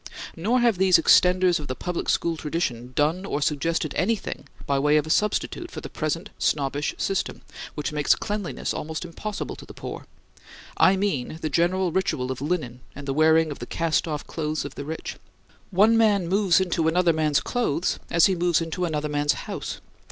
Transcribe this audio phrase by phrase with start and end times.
[0.35, 4.97] Nor have these extenders of the public school tradition done or suggested anything by way
[4.97, 7.43] of a substitute for the present snobbish system
[7.75, 10.07] which makes cleanliness almost impossible to the poor;
[10.75, 14.65] I mean the general ritual of linen and the wearing of the cast off clothes
[14.65, 15.17] of the rich.
[15.69, 19.81] One man moves into another man's clothes as he moves into another man's house.